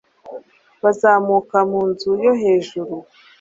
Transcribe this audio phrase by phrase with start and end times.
[0.83, 2.95] bazamuka mu nzu yo hejuru